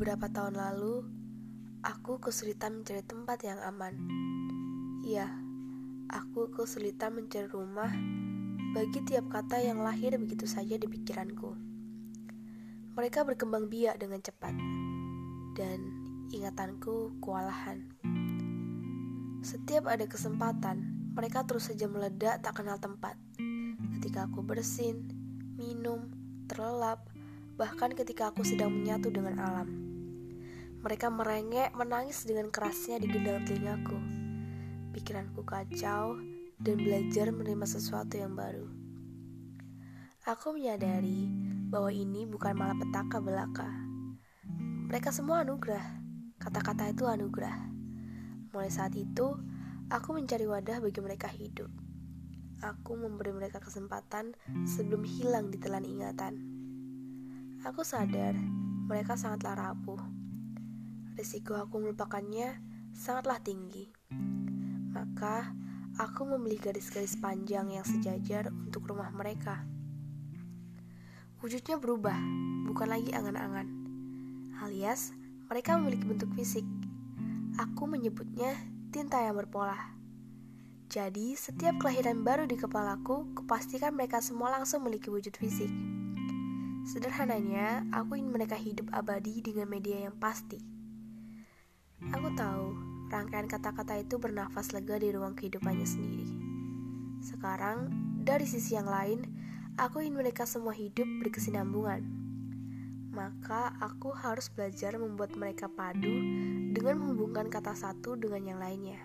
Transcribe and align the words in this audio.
Beberapa 0.00 0.32
tahun 0.32 0.56
lalu, 0.56 1.04
aku 1.84 2.24
kesulitan 2.24 2.80
mencari 2.80 3.04
tempat 3.04 3.44
yang 3.44 3.60
aman. 3.60 4.00
Iya, 5.04 5.28
aku 6.08 6.48
kesulitan 6.56 7.20
mencari 7.20 7.44
rumah 7.44 7.92
bagi 8.72 9.04
tiap 9.04 9.28
kata 9.28 9.60
yang 9.60 9.84
lahir 9.84 10.16
begitu 10.16 10.48
saja 10.48 10.80
di 10.80 10.88
pikiranku. 10.88 11.52
Mereka 12.96 13.28
berkembang 13.28 13.68
biak 13.68 14.00
dengan 14.00 14.24
cepat, 14.24 14.56
dan 15.52 15.78
ingatanku 16.32 17.20
kewalahan. 17.20 17.84
Setiap 19.44 19.84
ada 19.84 20.08
kesempatan, 20.08 21.12
mereka 21.12 21.44
terus 21.44 21.68
saja 21.68 21.84
meledak 21.92 22.40
tak 22.40 22.56
kenal 22.56 22.80
tempat. 22.80 23.20
Ketika 24.00 24.32
aku 24.32 24.40
bersin, 24.40 25.12
minum, 25.60 26.08
terlelap, 26.48 27.04
bahkan 27.60 27.92
ketika 27.92 28.32
aku 28.32 28.48
sedang 28.48 28.72
menyatu 28.72 29.12
dengan 29.12 29.36
alam. 29.36 29.89
Mereka 30.80 31.12
merengek 31.12 31.76
menangis 31.76 32.24
dengan 32.24 32.48
kerasnya 32.48 32.96
di 32.96 33.04
gendang 33.04 33.44
telingaku. 33.44 34.00
Pikiranku 34.96 35.44
kacau 35.44 36.16
dan 36.56 36.76
belajar 36.80 37.28
menerima 37.28 37.68
sesuatu 37.68 38.16
yang 38.16 38.32
baru. 38.32 38.64
Aku 40.24 40.56
menyadari 40.56 41.28
bahwa 41.68 41.92
ini 41.92 42.24
bukan 42.24 42.56
malapetaka 42.56 43.20
belaka. 43.20 43.68
Mereka 44.88 45.12
semua 45.12 45.44
anugerah. 45.44 45.84
Kata-kata 46.40 46.88
itu 46.88 47.04
anugerah. 47.04 47.60
Mulai 48.56 48.72
saat 48.72 48.96
itu, 48.96 49.36
aku 49.92 50.16
mencari 50.16 50.48
wadah 50.48 50.80
bagi 50.80 51.00
mereka 51.04 51.28
hidup. 51.28 51.68
Aku 52.64 52.96
memberi 52.96 53.36
mereka 53.36 53.60
kesempatan 53.60 54.32
sebelum 54.64 55.04
hilang 55.04 55.52
di 55.52 55.60
telan 55.60 55.84
ingatan. 55.84 56.40
Aku 57.68 57.84
sadar 57.84 58.32
mereka 58.88 59.20
sangatlah 59.20 59.60
rapuh. 59.60 60.19
Risiko 61.18 61.58
aku 61.58 61.82
melupakannya 61.82 62.60
sangatlah 62.94 63.42
tinggi. 63.42 63.90
Maka 64.94 65.50
aku 65.98 66.22
membeli 66.28 66.56
garis-garis 66.56 67.18
panjang 67.18 67.72
yang 67.74 67.86
sejajar 67.86 68.50
untuk 68.54 68.86
rumah 68.86 69.10
mereka. 69.10 69.64
Wujudnya 71.40 71.80
berubah, 71.80 72.16
bukan 72.68 72.88
lagi 72.88 73.10
angan-angan. 73.16 73.68
Alias, 74.60 75.16
mereka 75.48 75.80
memiliki 75.80 76.04
bentuk 76.04 76.30
fisik. 76.36 76.68
Aku 77.56 77.88
menyebutnya 77.88 78.54
tinta 78.92 79.24
yang 79.24 79.40
berpola. 79.40 79.76
Jadi, 80.90 81.38
setiap 81.38 81.78
kelahiran 81.78 82.26
baru 82.26 82.50
di 82.50 82.58
kepalaku, 82.58 83.30
kupastikan 83.32 83.94
mereka 83.94 84.18
semua 84.18 84.50
langsung 84.50 84.82
memiliki 84.82 85.06
wujud 85.08 85.32
fisik. 85.38 85.70
Sederhananya, 86.82 87.86
aku 87.94 88.18
ingin 88.18 88.34
mereka 88.34 88.58
hidup 88.58 88.90
abadi 88.90 89.38
dengan 89.40 89.70
media 89.70 90.10
yang 90.10 90.18
pasti. 90.18 90.79
Rangkaian 93.10 93.50
kata-kata 93.50 93.98
itu 93.98 94.22
bernafas 94.22 94.70
lega 94.70 94.94
di 94.94 95.10
ruang 95.10 95.34
kehidupannya 95.34 95.82
sendiri. 95.82 96.30
Sekarang, 97.18 97.90
dari 98.22 98.46
sisi 98.46 98.78
yang 98.78 98.86
lain, 98.86 99.26
aku 99.74 99.98
ingin 99.98 100.22
mereka 100.22 100.46
semua 100.46 100.70
hidup 100.70 101.10
berkesinambungan. 101.18 102.06
Maka 103.10 103.74
aku 103.82 104.14
harus 104.14 104.46
belajar 104.54 104.94
membuat 104.94 105.34
mereka 105.34 105.66
padu 105.66 106.22
dengan 106.70 107.02
menghubungkan 107.02 107.50
kata 107.50 107.74
satu 107.74 108.14
dengan 108.14 108.54
yang 108.54 108.58
lainnya. 108.62 109.02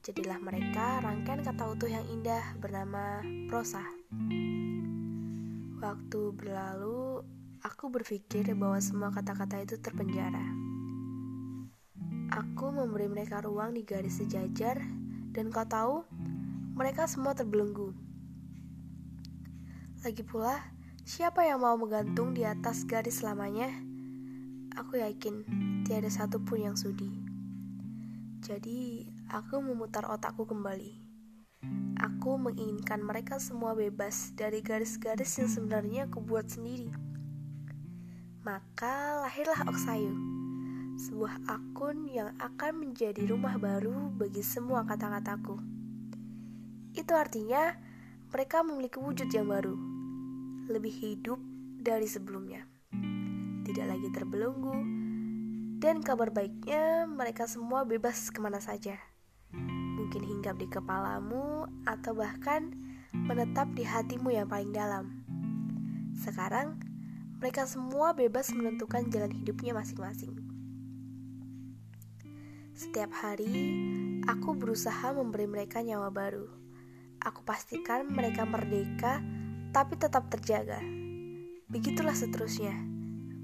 Jadilah 0.00 0.40
mereka 0.40 1.04
rangkaian 1.04 1.44
kata 1.44 1.64
utuh 1.76 1.92
yang 1.92 2.08
indah 2.08 2.56
bernama 2.56 3.20
prosa. 3.52 3.84
Waktu 5.84 6.20
berlalu, 6.32 7.20
aku 7.60 7.92
berpikir 7.92 8.48
bahwa 8.56 8.80
semua 8.80 9.12
kata-kata 9.12 9.60
itu 9.60 9.76
terpenjara. 9.76 10.73
Memberi 12.74 13.06
mereka 13.06 13.38
ruang 13.38 13.70
di 13.70 13.86
garis 13.86 14.18
sejajar, 14.18 14.82
dan 15.30 15.54
kau 15.54 15.62
tahu, 15.62 16.02
mereka 16.74 17.06
semua 17.06 17.30
terbelenggu. 17.30 17.94
Lagi 20.02 20.26
pula, 20.26 20.58
siapa 21.06 21.46
yang 21.46 21.62
mau 21.62 21.78
menggantung 21.78 22.34
di 22.34 22.42
atas 22.42 22.82
garis 22.82 23.22
selamanya? 23.22 23.70
Aku 24.74 24.98
yakin 24.98 25.46
tiada 25.86 26.10
satupun 26.10 26.66
yang 26.66 26.74
sudi. 26.74 27.14
Jadi, 28.42 29.06
aku 29.30 29.62
memutar 29.62 30.10
otakku 30.10 30.42
kembali. 30.42 30.98
Aku 32.02 32.34
menginginkan 32.42 33.06
mereka 33.06 33.38
semua 33.38 33.78
bebas 33.78 34.34
dari 34.34 34.66
garis-garis 34.66 35.30
yang 35.38 35.46
sebenarnya 35.46 36.10
aku 36.10 36.18
buat 36.18 36.50
sendiri. 36.50 36.90
Maka 38.42 39.22
lahirlah 39.22 39.62
Oksayu, 39.70 40.33
sebuah 40.94 41.46
akun 41.50 42.06
yang 42.10 42.32
akan 42.38 42.86
menjadi 42.86 43.26
rumah 43.26 43.58
baru 43.58 44.10
bagi 44.14 44.42
semua 44.42 44.86
kata-kataku. 44.86 45.58
Itu 46.94 47.12
artinya 47.18 47.74
mereka 48.30 48.62
memiliki 48.62 48.98
wujud 49.02 49.30
yang 49.30 49.50
baru, 49.50 49.74
lebih 50.70 50.94
hidup 50.94 51.38
dari 51.82 52.06
sebelumnya. 52.06 52.66
Tidak 53.64 53.86
lagi 53.86 54.08
terbelenggu, 54.14 54.78
dan 55.82 56.04
kabar 56.04 56.30
baiknya 56.30 57.08
mereka 57.10 57.50
semua 57.50 57.82
bebas 57.82 58.30
ke 58.30 58.38
mana 58.38 58.60
saja 58.60 58.98
mungkin 60.04 60.20
hinggap 60.20 60.60
di 60.60 60.68
kepalamu 60.68 61.64
atau 61.88 62.12
bahkan 62.12 62.76
menetap 63.16 63.72
di 63.72 63.88
hatimu 63.88 64.36
yang 64.36 64.44
paling 64.44 64.68
dalam. 64.68 65.24
Sekarang, 66.12 66.76
mereka 67.40 67.64
semua 67.64 68.12
bebas 68.12 68.52
menentukan 68.52 69.08
jalan 69.08 69.32
hidupnya 69.32 69.72
masing-masing. 69.72 70.43
Setiap 72.74 73.14
hari, 73.22 73.70
aku 74.26 74.58
berusaha 74.58 75.14
memberi 75.14 75.46
mereka 75.46 75.78
nyawa 75.78 76.10
baru. 76.10 76.50
Aku 77.22 77.46
pastikan 77.46 78.10
mereka 78.10 78.42
merdeka, 78.42 79.22
tapi 79.70 79.94
tetap 79.94 80.26
terjaga. 80.26 80.82
Begitulah 81.70 82.18
seterusnya. 82.18 82.74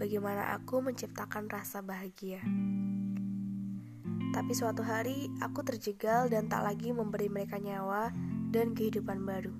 Bagaimana 0.00 0.56
aku 0.56 0.80
menciptakan 0.80 1.44
rasa 1.52 1.84
bahagia. 1.84 2.40
Tapi 4.32 4.52
suatu 4.56 4.80
hari 4.80 5.28
aku 5.44 5.60
terjegal 5.60 6.32
dan 6.32 6.48
tak 6.48 6.64
lagi 6.64 6.96
memberi 6.96 7.28
mereka 7.28 7.60
nyawa 7.60 8.08
dan 8.48 8.72
kehidupan 8.72 9.28
baru. 9.28 9.52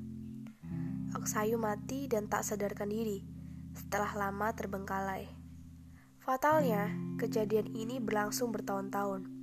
Aksayu 1.13 1.61
mati 1.61 2.09
dan 2.09 2.25
tak 2.25 2.41
sadarkan 2.41 2.89
diri 2.89 3.21
setelah 3.77 4.17
lama 4.17 4.49
terbengkalai. 4.49 5.29
Fatalnya, 6.25 6.89
kejadian 7.21 7.69
ini 7.77 8.01
berlangsung 8.01 8.49
bertahun-tahun. 8.49 9.38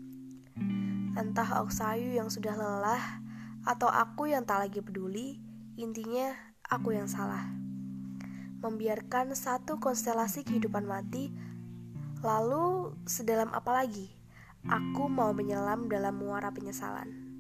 Entah 1.16 1.64
Oksayu 1.64 2.16
yang 2.16 2.32
sudah 2.32 2.56
lelah 2.56 3.20
atau 3.68 3.92
aku 3.92 4.32
yang 4.32 4.48
tak 4.48 4.68
lagi 4.68 4.80
peduli, 4.80 5.40
intinya 5.76 6.32
aku 6.64 6.96
yang 6.96 7.12
salah. 7.12 7.52
Membiarkan 8.64 9.36
satu 9.36 9.78
konstelasi 9.84 10.48
kehidupan 10.48 10.88
mati, 10.88 11.30
lalu 12.24 12.96
sedalam 13.04 13.52
apa 13.52 13.84
lagi? 13.84 14.16
Aku 14.66 15.12
mau 15.12 15.36
menyelam 15.36 15.92
dalam 15.92 16.18
muara 16.18 16.50
penyesalan. 16.50 17.35